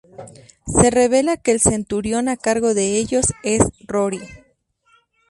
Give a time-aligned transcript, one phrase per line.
[0.65, 4.21] Se revela que el centurión a cargo de ellos es Rory.